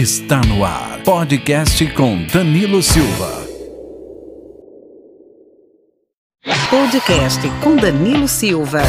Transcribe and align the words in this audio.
Está 0.00 0.40
no 0.42 0.64
ar. 0.64 1.02
Podcast 1.02 1.84
com 1.94 2.22
Danilo 2.32 2.80
Silva. 2.84 3.44
Podcast 6.70 7.40
com 7.60 7.74
Danilo 7.74 8.28
Silva. 8.28 8.82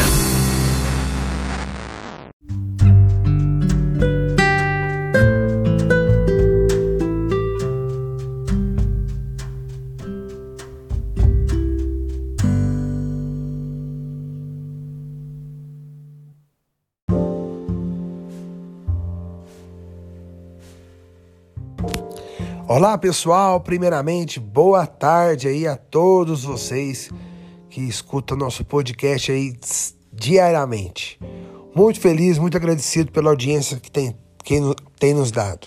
Olá 22.72 22.96
pessoal, 22.96 23.60
primeiramente 23.60 24.38
boa 24.38 24.86
tarde 24.86 25.48
aí 25.48 25.66
a 25.66 25.74
todos 25.74 26.44
vocês 26.44 27.10
que 27.68 27.80
escutam 27.80 28.36
nosso 28.36 28.64
podcast 28.64 29.32
aí 29.32 29.58
diariamente. 30.12 31.18
Muito 31.74 31.98
feliz, 31.98 32.38
muito 32.38 32.56
agradecido 32.56 33.10
pela 33.10 33.28
audiência 33.28 33.76
que 33.80 33.90
tem, 33.90 34.16
que 34.44 34.60
tem 35.00 35.12
nos 35.12 35.32
dado. 35.32 35.66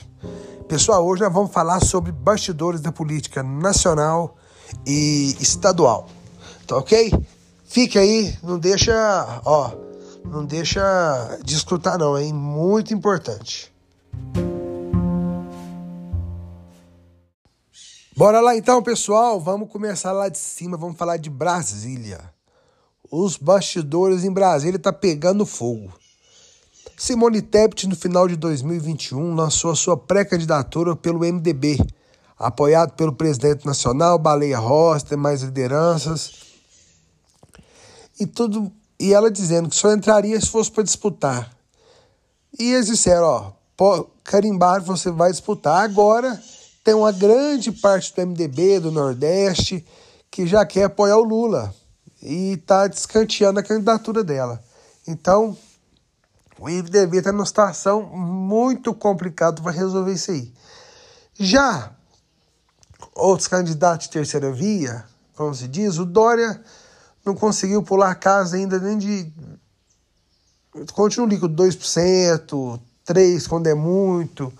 Pessoal, 0.65 1.05
hoje 1.05 1.23
nós 1.23 1.33
vamos 1.33 1.51
falar 1.51 1.81
sobre 1.81 2.09
bastidores 2.09 2.79
da 2.79 2.89
política 2.89 3.43
nacional 3.43 4.37
e 4.87 5.35
estadual. 5.41 6.07
Tá 6.65 6.77
ok? 6.77 7.11
Fique 7.65 7.99
aí, 7.99 8.33
não 8.41 8.57
deixa, 8.57 9.41
ó, 9.43 9.73
não 10.23 10.45
deixa 10.45 11.37
de 11.43 11.53
escutar 11.53 11.97
não, 11.97 12.17
hein? 12.17 12.31
Muito 12.31 12.93
importante. 12.93 13.72
Bora 18.15 18.39
lá 18.39 18.55
então, 18.55 18.83
pessoal. 18.83 19.39
Vamos 19.39 19.71
começar 19.71 20.11
lá 20.11 20.29
de 20.29 20.37
cima. 20.37 20.77
Vamos 20.77 20.97
falar 20.97 21.17
de 21.17 21.31
Brasília. 21.31 22.19
Os 23.09 23.37
bastidores 23.37 24.23
em 24.23 24.31
Brasília 24.31 24.77
tá 24.77 24.93
pegando 24.93 25.47
fogo. 25.47 25.91
Simone 26.95 27.41
Tebet, 27.41 27.87
no 27.87 27.95
final 27.95 28.27
de 28.27 28.35
2021, 28.35 29.33
lançou 29.33 29.71
a 29.71 29.75
sua 29.75 29.97
pré-candidatura 29.97 30.95
pelo 30.95 31.21
MDB, 31.21 31.79
apoiado 32.37 32.93
pelo 32.93 33.13
presidente 33.13 33.65
nacional, 33.65 34.19
Baleia 34.19 34.59
Rossi, 34.59 35.07
demais 35.07 35.41
lideranças. 35.41 36.33
E 38.19 38.27
tudo, 38.27 38.71
e 38.99 39.11
ela 39.11 39.31
dizendo 39.31 39.69
que 39.69 39.75
só 39.75 39.91
entraria 39.91 40.39
se 40.39 40.49
fosse 40.49 40.69
para 40.69 40.83
disputar. 40.83 41.51
E 42.59 42.73
eles 42.73 42.85
disseram, 42.85 43.55
ó, 43.75 44.05
carimbar, 44.23 44.83
você 44.83 45.09
vai 45.09 45.31
disputar 45.31 45.83
agora 45.83 46.39
tem 46.83 46.93
uma 46.93 47.11
grande 47.11 47.71
parte 47.71 48.13
do 48.13 48.27
MDB 48.27 48.79
do 48.79 48.91
Nordeste 48.91 49.85
que 50.29 50.45
já 50.45 50.65
quer 50.65 50.85
apoiar 50.85 51.17
o 51.17 51.23
Lula 51.23 51.73
e 52.21 52.53
está 52.53 52.87
descanteando 52.87 53.59
a 53.59 53.63
candidatura 53.63 54.23
dela. 54.23 54.61
Então, 55.07 55.57
o 56.59 56.67
MDB 56.67 57.17
está 57.17 57.31
numa 57.31 57.45
situação 57.45 58.03
muito 58.03 58.93
complicada 58.93 59.61
para 59.61 59.71
resolver 59.71 60.13
isso 60.13 60.31
aí. 60.31 60.53
Já 61.35 61.91
outros 63.15 63.47
candidatos 63.47 64.07
de 64.07 64.13
terceira 64.13 64.51
via, 64.51 65.05
como 65.35 65.53
se 65.53 65.67
diz, 65.67 65.97
o 65.97 66.05
Dória 66.05 66.61
não 67.25 67.35
conseguiu 67.35 67.81
pular 67.81 68.11
a 68.11 68.15
casa 68.15 68.57
ainda 68.57 68.79
nem 68.79 68.97
de. 68.97 69.31
Continua 70.93 71.27
ali 71.27 71.39
com 71.39 71.47
2%, 71.47 72.79
3% 73.05 73.47
quando 73.47 73.67
é 73.67 73.73
muito. 73.73 74.51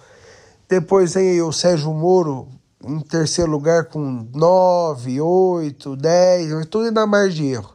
Depois 0.68 1.14
vem 1.14 1.42
o 1.42 1.52
Sérgio 1.52 1.94
Moro 1.94 2.48
em 2.84 3.00
terceiro 3.00 3.50
lugar 3.50 3.86
com 3.86 4.28
9, 4.34 5.22
8, 5.22 5.96
10, 5.96 6.66
tudo 6.68 6.86
ainda 6.86 7.08
mais 7.08 7.34
de 7.34 7.46
erro. 7.46 7.74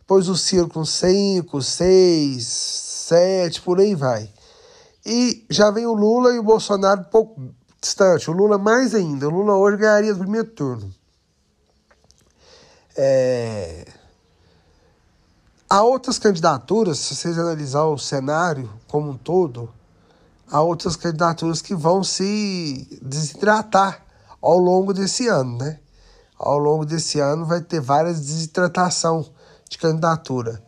Depois 0.00 0.28
o 0.28 0.36
Ciro 0.36 0.68
com 0.68 0.84
5, 0.84 1.62
6, 1.62 2.46
7, 2.46 3.60
por 3.62 3.80
aí 3.80 3.94
vai. 3.94 4.30
E 5.04 5.44
já 5.48 5.70
vem 5.70 5.86
o 5.86 5.94
Lula 5.94 6.32
e 6.32 6.38
o 6.38 6.42
Bolsonaro 6.42 7.00
um 7.00 7.04
pouco 7.04 7.40
distante. 7.80 8.30
O 8.30 8.34
Lula 8.34 8.58
mais 8.58 8.94
ainda. 8.94 9.28
O 9.28 9.30
Lula 9.30 9.54
hoje 9.56 9.76
ganharia 9.76 10.12
no 10.12 10.18
primeiro 10.18 10.48
turno. 10.48 10.92
É... 12.96 13.86
Há 15.68 15.82
outras 15.82 16.18
candidaturas, 16.18 16.98
se 16.98 17.14
vocês 17.14 17.38
analisar 17.38 17.84
o 17.84 17.98
cenário 17.98 18.70
como 18.86 19.10
um 19.10 19.16
todo, 19.16 19.68
a 20.50 20.60
outras 20.60 20.96
candidaturas 20.96 21.60
que 21.60 21.74
vão 21.74 22.04
se 22.04 22.98
desidratar 23.02 24.02
ao 24.40 24.58
longo 24.58 24.92
desse 24.92 25.26
ano, 25.26 25.58
né? 25.58 25.80
Ao 26.38 26.58
longo 26.58 26.84
desse 26.84 27.18
ano 27.18 27.46
vai 27.46 27.60
ter 27.60 27.80
várias 27.80 28.20
desidratação 28.20 29.26
de 29.68 29.78
candidatura. 29.78 30.62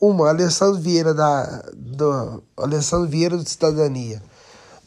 Uma, 0.00 0.28
Alessandro 0.28 0.80
Vieira 0.80 1.12
da 1.12 1.62
do 1.74 2.42
Alessandro 2.56 3.08
Vieira 3.08 3.36
de 3.36 3.48
Cidadania. 3.48 4.22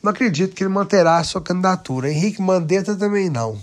Não 0.01 0.11
acredito 0.11 0.55
que 0.55 0.63
ele 0.63 0.73
manterá 0.73 1.17
a 1.17 1.23
sua 1.23 1.41
candidatura. 1.41 2.09
Henrique 2.09 2.41
Mandetta 2.41 2.95
também 2.95 3.29
não. 3.29 3.59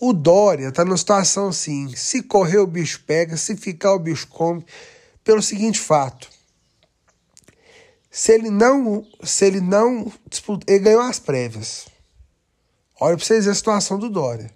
O 0.00 0.12
Dória 0.12 0.68
está 0.68 0.84
numa 0.84 0.96
situação 0.96 1.48
assim: 1.48 1.94
se 1.94 2.22
correr 2.22 2.58
o 2.58 2.66
bicho 2.66 3.02
pega, 3.06 3.36
se 3.36 3.56
ficar 3.56 3.92
o 3.92 3.98
bicho 3.98 4.28
come, 4.28 4.64
pelo 5.24 5.42
seguinte 5.42 5.78
fato 5.80 6.37
se 8.10 8.32
ele 8.32 8.50
não, 8.50 9.06
se 9.22 9.44
ele 9.44 9.60
não 9.60 10.10
disputar, 10.28 10.64
ele 10.68 10.84
ganhou 10.84 11.02
as 11.02 11.18
prévias. 11.18 11.86
Olha 13.00 13.16
para 13.16 13.24
vocês 13.24 13.46
a 13.46 13.54
situação 13.54 13.98
do 13.98 14.08
Dória 14.08 14.50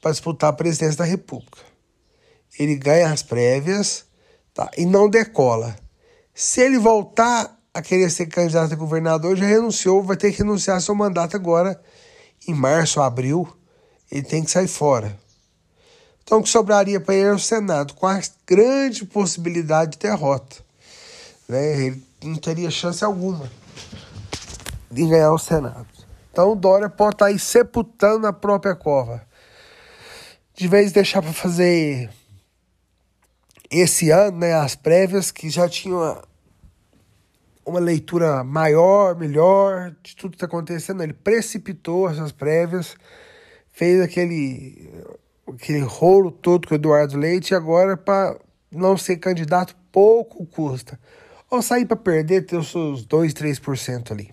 para 0.00 0.12
disputar 0.12 0.50
a 0.50 0.52
presidência 0.52 0.98
da 0.98 1.04
República. 1.04 1.58
Ele 2.58 2.76
ganha 2.76 3.10
as 3.10 3.22
prévias 3.22 4.04
tá, 4.54 4.70
e 4.76 4.86
não 4.86 5.08
decola. 5.08 5.76
Se 6.32 6.60
ele 6.60 6.78
voltar 6.78 7.58
a 7.74 7.82
querer 7.82 8.10
ser 8.10 8.26
candidato 8.26 8.72
a 8.72 8.76
governador, 8.76 9.36
já 9.36 9.46
renunciou, 9.46 10.02
vai 10.02 10.16
ter 10.16 10.30
que 10.30 10.38
renunciar 10.38 10.80
seu 10.80 10.94
mandato 10.94 11.34
agora 11.36 11.80
em 12.46 12.54
março, 12.54 13.00
abril. 13.00 13.48
Ele 14.10 14.22
tem 14.22 14.44
que 14.44 14.50
sair 14.50 14.68
fora. 14.68 15.18
Então, 16.22 16.38
o 16.38 16.42
que 16.42 16.48
sobraria 16.48 17.00
para 17.00 17.14
ele 17.14 17.28
é 17.28 17.32
o 17.32 17.38
Senado, 17.38 17.94
com 17.94 18.06
a 18.06 18.20
grande 18.46 19.04
possibilidade 19.04 19.92
de 19.92 19.98
derrota. 19.98 20.56
Né? 21.48 21.86
Ele 21.86 22.02
não 22.28 22.36
teria 22.36 22.70
chance 22.70 23.04
alguma 23.04 23.50
de 24.90 25.06
ganhar 25.06 25.32
o 25.32 25.38
Senado. 25.38 25.86
Então 26.32 26.52
o 26.52 26.56
Dória 26.56 26.88
pode 26.88 27.14
estar 27.14 27.26
tá 27.26 27.30
aí 27.30 27.38
sepultando 27.38 28.26
a 28.26 28.32
própria 28.32 28.74
cova. 28.74 29.26
De 30.54 30.68
vez 30.68 30.88
de 30.88 30.94
deixar 30.94 31.22
para 31.22 31.32
fazer 31.32 32.10
esse 33.70 34.10
ano, 34.10 34.38
né, 34.38 34.54
as 34.54 34.74
prévias, 34.74 35.30
que 35.30 35.50
já 35.50 35.68
tinha 35.68 35.94
uma, 35.94 36.22
uma 37.64 37.80
leitura 37.80 38.44
maior, 38.44 39.16
melhor 39.16 39.94
de 40.02 40.14
tudo 40.16 40.30
que 40.30 40.36
está 40.36 40.46
acontecendo, 40.46 41.02
ele 41.02 41.12
precipitou 41.12 42.08
essas 42.08 42.32
prévias, 42.32 42.96
fez 43.72 44.00
aquele, 44.00 44.90
aquele 45.48 45.80
rolo 45.80 46.30
todo 46.30 46.68
com 46.68 46.74
o 46.74 46.76
Eduardo 46.76 47.18
Leite, 47.18 47.52
e 47.52 47.54
agora, 47.54 47.96
para 47.96 48.38
não 48.70 48.96
ser 48.96 49.16
candidato, 49.16 49.76
pouco 49.90 50.46
custa. 50.46 50.98
Ou 51.50 51.62
sair 51.62 51.86
para 51.86 51.96
perder, 51.96 52.44
ter 52.44 52.56
os 52.56 52.70
seus 52.70 53.04
2, 53.04 53.32
3% 53.32 54.10
ali. 54.10 54.30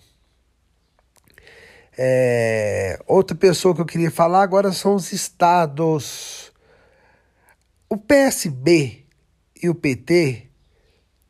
É, 1.96 2.98
outra 3.06 3.36
pessoa 3.36 3.74
que 3.74 3.80
eu 3.80 3.86
queria 3.86 4.10
falar 4.10 4.42
agora 4.42 4.72
são 4.72 4.96
os 4.96 5.12
estados. 5.12 6.52
O 7.88 7.96
PSB 7.96 9.04
e 9.62 9.68
o 9.68 9.74
PT 9.74 10.48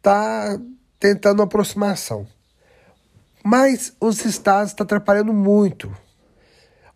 tá 0.00 0.58
tentando 0.98 1.42
aproximação. 1.42 2.26
Mas 3.44 3.94
os 4.00 4.24
estados 4.24 4.70
estão 4.70 4.86
tá 4.86 4.96
atrapalhando 4.96 5.34
muito. 5.34 5.94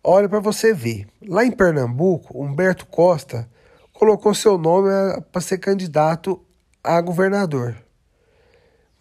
Olha 0.03 0.27
para 0.27 0.39
você 0.39 0.73
ver. 0.73 1.07
Lá 1.27 1.45
em 1.45 1.51
Pernambuco, 1.51 2.43
Humberto 2.43 2.87
Costa 2.87 3.47
colocou 3.93 4.33
seu 4.33 4.57
nome 4.57 4.89
é, 4.89 5.21
para 5.21 5.41
ser 5.41 5.59
candidato 5.59 6.43
a 6.83 6.99
governador 7.01 7.75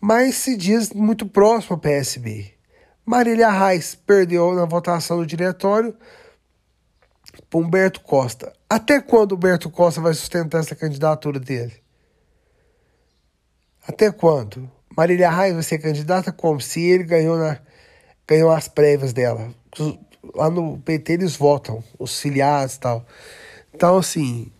mas 0.01 0.37
se 0.37 0.57
diz 0.57 0.93
muito 0.93 1.27
próximo 1.27 1.75
ao 1.75 1.81
PSB. 1.81 2.53
Marília 3.05 3.51
Reis 3.51 3.95
perdeu 3.95 4.55
na 4.55 4.65
votação 4.65 5.19
do 5.19 5.27
diretório 5.27 5.97
para 7.49 7.59
Humberto 7.59 8.01
Costa. 8.03 8.53
Até 8.69 9.01
quando 9.01 9.35
Humberto 9.35 9.71
Costa 9.71 10.01
vai 10.01 10.13
sustentar 10.15 10.61
essa 10.61 10.77
candidatura 10.77 11.41
dele? 11.41 11.73
Até 13.87 14.13
quando? 14.13 14.71
Marília 14.95 15.31
Reis 15.31 15.55
vai 15.55 15.63
ser 15.63 15.79
candidata 15.79 16.31
como? 16.31 16.61
Se 16.61 16.83
ele 16.83 17.05
ganhou, 17.05 17.39
na, 17.39 17.59
ganhou 18.27 18.51
as 18.51 18.69
prévias 18.69 19.13
dela. 19.13 19.55
Lá 20.35 20.51
no 20.51 20.79
PT 20.79 21.15
eles 21.15 21.37
votam, 21.37 21.83
os 21.99 22.21
filiados 22.21 22.75
e 22.75 22.81
tal. 22.81 23.07
Então, 23.73 23.97
assim, 23.97 24.53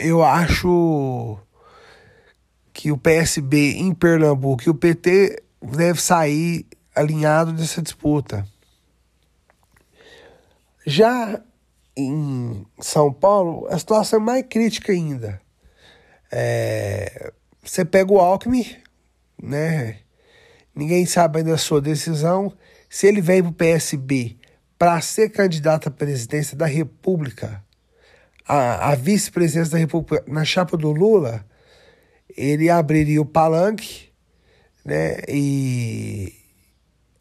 eu 0.00 0.24
acho 0.24 1.38
que 2.78 2.92
o 2.92 2.96
PSB 2.96 3.72
em 3.72 3.92
Pernambuco 3.92 4.62
e 4.64 4.70
o 4.70 4.74
PT 4.74 5.42
deve 5.60 6.00
sair 6.00 6.64
alinhado 6.94 7.52
dessa 7.52 7.82
disputa. 7.82 8.46
Já 10.86 11.42
em 11.96 12.64
São 12.78 13.12
Paulo, 13.12 13.66
a 13.68 13.76
situação 13.76 14.20
é 14.20 14.22
mais 14.22 14.46
crítica 14.48 14.92
ainda. 14.92 15.42
É, 16.30 17.32
você 17.64 17.84
pega 17.84 18.12
o 18.12 18.20
Alckmin, 18.20 18.64
né? 19.42 19.98
Ninguém 20.72 21.04
sabe 21.04 21.38
ainda 21.40 21.54
a 21.54 21.58
sua 21.58 21.80
decisão. 21.80 22.56
Se 22.88 23.08
ele 23.08 23.20
vem 23.20 23.42
para 23.42 23.50
o 23.50 23.54
PSB 23.54 24.36
para 24.78 25.00
ser 25.00 25.30
candidato 25.30 25.88
à 25.88 25.90
presidência 25.90 26.56
da 26.56 26.66
República, 26.66 27.60
a, 28.46 28.92
a 28.92 28.94
vice-presidência 28.94 29.72
da 29.72 29.78
República 29.78 30.22
na 30.28 30.44
chapa 30.44 30.76
do 30.76 30.92
Lula, 30.92 31.44
ele 32.38 32.70
abriria 32.70 33.20
o 33.20 33.26
palanque, 33.26 34.12
né? 34.84 35.16
E 35.28 36.32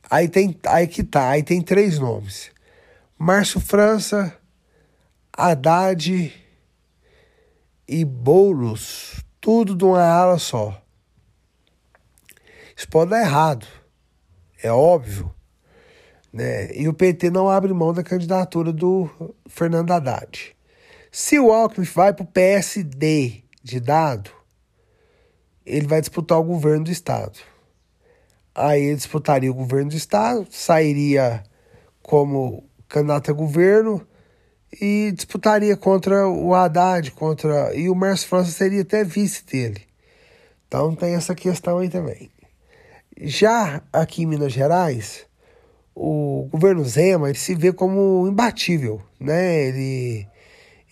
aí 0.08 0.30
tem 0.30 0.56
aí 0.68 0.88
que 0.88 1.04
tá, 1.04 1.30
aí 1.30 1.42
tem 1.42 1.60
três 1.60 1.98
nomes: 1.98 2.52
Márcio 3.18 3.60
França, 3.60 4.38
Haddad 5.36 6.31
e 7.88 8.06
Boulos, 8.06 9.24
tudo 9.42 9.75
de 9.75 9.84
uma 9.84 10.04
ala 10.04 10.38
só. 10.38 10.80
Isso 12.75 12.88
pode 12.88 13.10
dar 13.10 13.22
errado, 13.22 13.66
é 14.62 14.72
óbvio. 14.72 15.34
Né? 16.31 16.75
E 16.75 16.88
o 16.88 16.94
PT 16.94 17.31
não 17.31 17.50
abre 17.50 17.74
mão 17.74 17.92
da 17.92 18.04
candidatura 18.04 18.72
do 18.72 19.10
Fernando 19.48 19.90
Haddad. 19.90 20.56
Se 21.12 21.40
o 21.40 21.52
Alckmin 21.52 21.86
vai 21.86 22.14
para 22.14 22.24
o 22.24 22.28
PSD 22.28 23.44
de 23.64 23.80
dado, 23.80 24.37
ele 25.68 25.86
vai 25.86 26.00
disputar 26.00 26.40
o 26.40 26.44
governo 26.44 26.86
do 26.86 26.92
Estado. 26.92 27.38
Aí 28.56 28.84
ele 28.84 28.96
disputaria 28.96 29.52
o 29.52 29.54
governo 29.54 29.92
do 29.92 29.98
Estado, 29.98 30.48
sairia 30.50 31.44
como 32.02 32.64
candidato 32.88 33.30
a 33.30 33.34
governo 33.34 34.02
e 34.81 35.12
disputaria 35.14 35.75
contra 35.75 36.28
o 36.28 36.56
Haddad, 36.56 37.12
contra 37.12 37.75
e 37.75 37.90
o 37.90 37.96
Márcio 37.96 38.30
França 38.30 38.52
seria 38.52 38.81
até 38.81 39.04
vice 39.04 39.46
dele. 39.46 39.81
Então 40.68 40.96
tem 40.96 41.14
essa 41.14 41.36
questão 41.36 41.80
aí 41.80 41.90
também. 41.90 42.31
Já 43.19 43.81
aqui 43.92 44.24
em 44.24 44.25
Minas 44.25 44.54
Gerais, 44.54 45.25
o 45.94 46.48
governo 46.50 46.86
Zema 46.86 47.30
ele 47.30 47.38
se 47.38 47.54
vê 47.54 47.74
como 47.74 48.28
imbatível, 48.28 49.02
né? 49.19 49.66
Ele, 49.66 50.28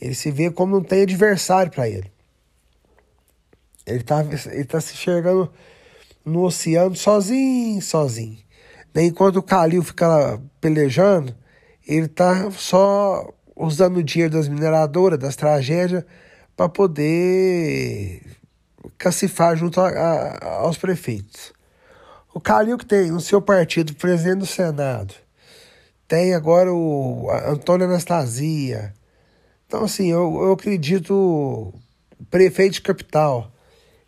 ele 0.01 0.16
se 0.16 0.31
vê 0.31 0.51
como 0.51 0.75
não 0.75 0.83
tem 0.83 1.04
adversário 1.04 1.72
para 1.72 1.88
ele. 1.88 2.14
Ele 3.85 3.99
está 3.99 4.23
ele 4.23 4.65
tá 4.65 4.81
se 4.81 4.93
enxergando 4.93 5.51
no 6.23 6.43
oceano 6.43 6.95
sozinho, 6.95 7.81
sozinho. 7.81 8.37
Enquanto 8.95 9.37
o 9.37 9.43
Calil 9.43 9.83
fica 9.83 10.07
lá 10.07 10.41
pelejando, 10.59 11.35
ele 11.85 12.05
está 12.05 12.49
só 12.51 13.31
usando 13.55 13.97
o 13.97 14.03
dinheiro 14.03 14.33
das 14.33 14.47
mineradoras, 14.47 15.19
das 15.19 15.35
tragédias, 15.35 16.03
para 16.55 16.69
poder 16.69 18.21
cacifar 18.97 19.55
junto 19.55 19.79
a, 19.81 19.89
a, 19.89 20.45
aos 20.59 20.77
prefeitos. 20.77 21.53
O 22.33 22.39
Calil 22.39 22.77
que 22.77 22.85
tem 22.85 23.11
no 23.11 23.19
seu 23.19 23.41
partido 23.41 23.93
presidente 23.93 24.39
do 24.39 24.45
Senado, 24.45 25.13
tem 26.07 26.33
agora 26.33 26.73
o 26.73 27.29
Antônio 27.47 27.88
Anastasia. 27.88 28.93
Então, 29.67 29.83
assim, 29.83 30.11
eu, 30.11 30.35
eu 30.41 30.51
acredito 30.53 31.73
prefeito 32.29 32.73
de 32.73 32.81
capital 32.81 33.51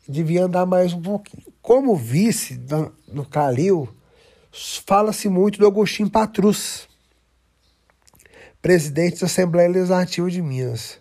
devia 0.07 0.45
andar 0.45 0.65
mais 0.65 0.93
um 0.93 1.01
pouquinho. 1.01 1.43
Como 1.61 1.95
vice 1.95 2.59
no 3.07 3.25
Calil, 3.25 3.89
fala-se 4.85 5.27
muito 5.29 5.59
do 5.59 5.67
Agostinho 5.67 6.09
Patrus, 6.09 6.87
presidente 8.61 9.19
da 9.19 9.25
Assembleia 9.27 9.69
Legislativa 9.69 10.29
de 10.29 10.41
Minas. 10.41 10.99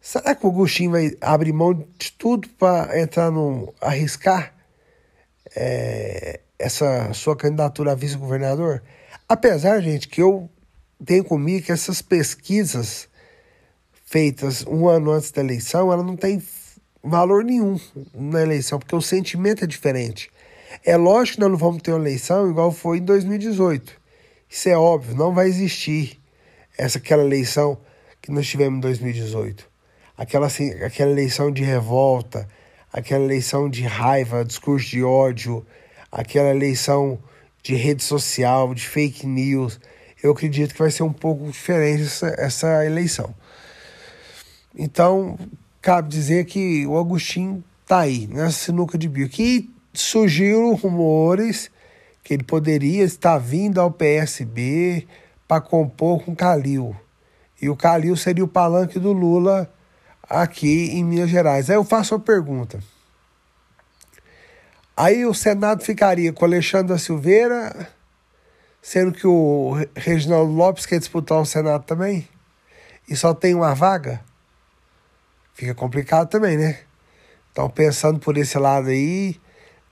Será 0.00 0.34
que 0.34 0.46
o 0.46 0.50
Agostinho 0.50 0.92
vai 0.92 1.16
abrir 1.20 1.52
mão 1.52 1.74
de 1.74 2.12
tudo 2.12 2.48
para 2.50 3.00
entrar 3.00 3.30
no. 3.30 3.72
arriscar? 3.80 4.54
é, 5.54 6.40
essa 6.58 7.12
sua 7.12 7.36
candidatura 7.36 7.92
a 7.92 7.94
vice-governador? 7.94 8.82
Apesar, 9.28 9.80
gente, 9.80 10.08
que 10.08 10.22
eu 10.22 10.48
tenho 11.04 11.24
comigo 11.24 11.66
que 11.66 11.72
essas 11.72 12.02
pesquisas 12.02 13.08
feitas 14.04 14.64
um 14.66 14.88
ano 14.88 15.12
antes 15.12 15.30
da 15.30 15.40
eleição, 15.40 15.92
ela 15.92 16.02
não 16.02 16.16
tem 16.16 16.42
valor 17.02 17.44
nenhum 17.44 17.78
na 18.14 18.42
eleição, 18.42 18.78
porque 18.78 18.94
o 18.94 19.00
sentimento 19.00 19.64
é 19.64 19.66
diferente. 19.66 20.30
É 20.84 20.96
lógico 20.96 21.36
que 21.36 21.40
nós 21.40 21.50
não 21.50 21.58
vamos 21.58 21.82
ter 21.82 21.92
uma 21.92 22.00
eleição 22.00 22.50
igual 22.50 22.70
foi 22.70 22.98
em 22.98 23.04
2018. 23.04 23.92
Isso 24.48 24.68
é 24.68 24.76
óbvio, 24.76 25.16
não 25.16 25.32
vai 25.32 25.46
existir 25.46 26.20
essa 26.76 26.98
aquela 26.98 27.22
eleição 27.22 27.78
que 28.20 28.30
nós 28.30 28.46
tivemos 28.46 28.78
em 28.78 28.80
2018. 28.80 29.68
Aquela, 30.16 30.46
assim, 30.46 30.72
aquela 30.82 31.10
eleição 31.10 31.50
de 31.50 31.62
revolta, 31.62 32.48
aquela 32.92 33.24
eleição 33.24 33.70
de 33.70 33.82
raiva, 33.82 34.44
discurso 34.44 34.88
de 34.88 35.02
ódio, 35.02 35.64
aquela 36.10 36.50
eleição 36.50 37.18
de 37.62 37.74
rede 37.74 38.02
social, 38.02 38.74
de 38.74 38.86
fake 38.86 39.26
news. 39.26 39.80
Eu 40.22 40.32
acredito 40.32 40.72
que 40.72 40.78
vai 40.78 40.90
ser 40.90 41.02
um 41.02 41.12
pouco 41.12 41.50
diferente 41.50 42.02
essa, 42.02 42.34
essa 42.38 42.84
eleição. 42.84 43.34
Então, 44.74 45.38
cabe 45.80 46.08
dizer 46.08 46.44
que 46.46 46.86
o 46.86 46.98
Agostinho 46.98 47.64
tá 47.86 48.00
aí, 48.00 48.26
nessa 48.26 48.52
sinuca 48.52 48.96
de 48.96 49.08
bico. 49.08 49.30
Que 49.30 49.70
surgiram 49.92 50.74
rumores 50.74 51.70
que 52.22 52.34
ele 52.34 52.44
poderia 52.44 53.04
estar 53.04 53.38
vindo 53.38 53.80
ao 53.80 53.90
PSB 53.90 55.06
para 55.48 55.60
compor 55.60 56.22
com 56.24 56.34
Calil. 56.34 56.94
E 57.60 57.68
o 57.68 57.76
Calil 57.76 58.16
seria 58.16 58.44
o 58.44 58.48
palanque 58.48 58.98
do 58.98 59.12
Lula 59.12 59.72
aqui 60.22 60.90
em 60.92 61.04
Minas 61.04 61.28
Gerais. 61.28 61.68
Aí 61.68 61.76
eu 61.76 61.84
faço 61.84 62.14
uma 62.14 62.20
pergunta. 62.20 62.78
Aí 64.96 65.24
o 65.24 65.34
Senado 65.34 65.82
ficaria 65.82 66.32
com 66.32 66.44
Alexandre 66.44 66.88
da 66.88 66.98
Silveira, 66.98 67.88
sendo 68.82 69.12
que 69.12 69.26
o 69.26 69.76
Reginaldo 69.94 70.52
Lopes 70.52 70.86
quer 70.86 70.98
disputar 70.98 71.38
o 71.40 71.46
Senado 71.46 71.84
também, 71.84 72.28
e 73.08 73.16
só 73.16 73.32
tem 73.32 73.54
uma 73.54 73.74
vaga, 73.74 74.20
fica 75.60 75.74
complicado 75.74 76.30
também, 76.30 76.56
né? 76.56 76.78
Então, 77.52 77.68
pensando 77.68 78.18
por 78.18 78.38
esse 78.38 78.58
lado 78.58 78.88
aí, 78.88 79.38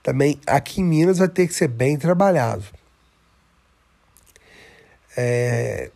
também 0.01 0.39
aqui 0.47 0.81
em 0.81 0.83
Minas 0.83 1.19
vai 1.19 1.27
ter 1.27 1.47
que 1.47 1.53
ser 1.53 1.67
bem 1.67 1.95
trabalhado. 1.95 2.63
É... 5.15 5.91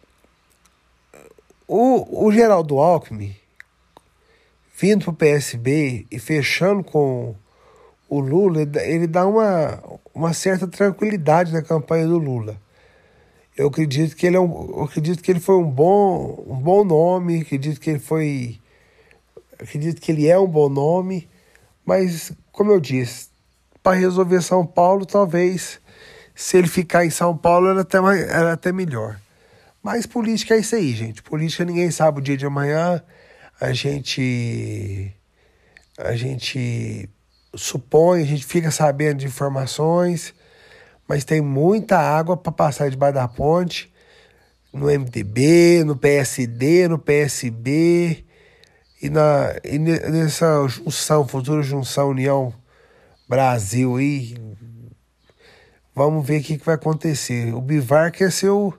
O, 1.68 2.28
o 2.28 2.32
Geraldo 2.32 2.78
Alckmin, 2.78 3.36
vindo 4.78 5.06
para 5.06 5.12
o 5.12 5.16
PSB 5.16 6.06
e 6.12 6.20
fechando 6.20 6.84
com 6.84 7.36
o 8.08 8.20
Lula, 8.20 8.62
ele 8.84 9.08
dá 9.08 9.26
uma, 9.26 9.82
uma 10.14 10.34
certa 10.34 10.68
tranquilidade 10.68 11.52
na 11.52 11.64
campanha 11.64 12.06
do 12.06 12.20
Lula. 12.20 12.62
Eu 13.58 13.70
acredito 13.70 14.16
que 14.16 14.28
ele 14.28 14.36
é 14.36 14.40
um, 14.40 14.84
acredito 14.84 15.24
que 15.24 15.32
ele 15.32 15.40
foi 15.40 15.56
um 15.56 15.70
bom, 15.70 16.44
um 16.46 16.58
bom 16.58 16.84
nome, 16.84 17.42
acredito 17.42 17.80
que 17.80 17.90
ele 17.90 18.00
foi 18.00 18.60
acredito 19.60 20.02
que 20.02 20.12
ele 20.12 20.28
é 20.28 20.38
um 20.38 20.48
bom 20.48 20.70
nome, 20.70 21.28
mas 21.86 22.32
como 22.52 22.72
eu 22.72 22.80
disse, 22.80 23.30
para 23.82 23.98
resolver 23.98 24.42
São 24.42 24.66
Paulo, 24.66 25.06
talvez 25.06 25.80
se 26.36 26.58
ele 26.58 26.68
ficar 26.68 27.06
em 27.06 27.10
São 27.10 27.36
Paulo 27.36 27.68
era 27.68 27.82
até, 27.82 27.98
era 27.98 28.54
até 28.54 28.72
melhor. 28.72 29.20
Mas 29.82 30.06
política 30.06 30.56
é 30.56 30.60
isso 30.60 30.76
aí, 30.76 30.94
gente. 30.94 31.22
Política 31.22 31.66
ninguém 31.66 31.92
sabe 31.92 32.20
o 32.20 32.22
dia 32.22 32.38
de 32.38 32.46
amanhã 32.46 33.04
a 33.60 33.74
gente 33.74 35.14
a 35.98 36.16
gente 36.16 37.10
supõe, 37.56 38.24
a 38.24 38.26
gente 38.26 38.46
fica 38.46 38.72
sabendo 38.72 39.20
de 39.20 39.28
informações, 39.28 40.34
mas 41.08 41.24
tem 41.24 41.40
muita 41.40 42.00
água 42.00 42.36
para 42.36 42.52
passar 42.52 42.90
debaixo 42.90 43.16
da 43.16 43.28
ponte 43.28 43.94
no 44.74 44.88
MDB, 44.88 45.84
no 45.84 45.96
PSD, 45.96 46.88
no 46.88 46.98
PSB 46.98 48.26
e, 49.04 49.10
na, 49.10 49.54
e 49.66 49.78
nessa 49.78 50.66
junção, 50.66 51.28
futura 51.28 51.62
junção 51.62 52.12
União 52.12 52.54
Brasil 53.28 53.98
aí. 53.98 54.38
Vamos 55.94 56.26
ver 56.26 56.40
o 56.40 56.44
que, 56.44 56.58
que 56.58 56.66
vai 56.66 56.76
acontecer. 56.76 57.54
O 57.54 57.60
Bivar 57.60 58.14
quer 58.14 58.32
ser 58.32 58.48
o 58.48 58.74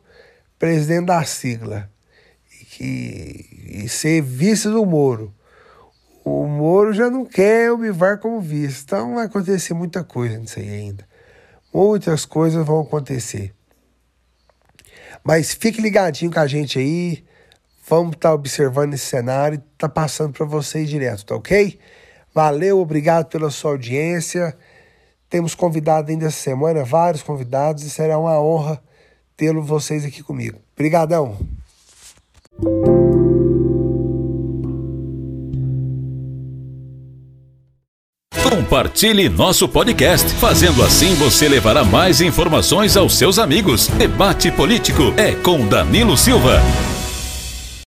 presidente 0.58 1.04
da 1.04 1.22
sigla 1.24 1.90
que, 2.70 3.46
e 3.84 3.88
ser 3.88 4.22
vice 4.22 4.66
do 4.68 4.86
Moro. 4.86 5.32
O 6.24 6.46
Moro 6.46 6.94
já 6.94 7.10
não 7.10 7.26
quer 7.26 7.70
o 7.70 7.76
Bivar 7.76 8.18
como 8.18 8.40
vice. 8.40 8.82
Então 8.82 9.16
vai 9.16 9.26
acontecer 9.26 9.74
muita 9.74 10.02
coisa 10.02 10.38
nisso 10.38 10.58
aí 10.58 10.70
ainda. 10.70 11.06
Muitas 11.72 12.24
coisas 12.24 12.64
vão 12.64 12.80
acontecer. 12.80 13.52
Mas 15.22 15.52
fique 15.52 15.82
ligadinho 15.82 16.32
com 16.32 16.40
a 16.40 16.46
gente 16.46 16.78
aí. 16.78 17.24
Vamos 17.88 18.14
estar 18.14 18.30
tá 18.30 18.34
observando 18.34 18.94
esse 18.94 19.06
cenário 19.06 19.56
e 19.56 19.78
tá 19.78 19.88
passando 19.88 20.32
para 20.32 20.46
vocês 20.46 20.88
direto, 20.88 21.24
tá 21.24 21.36
ok? 21.36 21.78
Valeu, 22.34 22.80
obrigado 22.80 23.26
pela 23.26 23.50
sua 23.50 23.72
audiência. 23.72 24.56
Temos 25.28 25.54
convidado 25.54 26.10
ainda 26.10 26.26
essa 26.26 26.36
semana, 26.36 26.84
vários 26.84 27.22
convidados, 27.22 27.84
e 27.84 27.90
será 27.90 28.18
uma 28.18 28.40
honra 28.40 28.82
tê-lo 29.36 29.62
vocês 29.62 30.04
aqui 30.04 30.22
comigo. 30.22 30.58
Obrigadão! 30.74 31.36
Compartilhe 38.48 39.28
nosso 39.28 39.68
podcast. 39.68 40.32
Fazendo 40.34 40.82
assim, 40.82 41.14
você 41.14 41.48
levará 41.48 41.84
mais 41.84 42.20
informações 42.20 42.96
aos 42.96 43.16
seus 43.18 43.38
amigos. 43.38 43.88
Debate 43.88 44.50
Político 44.50 45.12
é 45.16 45.32
com 45.32 45.66
Danilo 45.66 46.16
Silva. 46.16 46.60